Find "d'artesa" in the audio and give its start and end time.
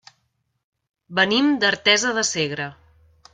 1.65-2.15